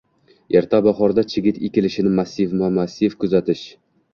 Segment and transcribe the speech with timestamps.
[0.61, 3.67] Erta bahorda chigit ekilishini massivma-massiv kuzatish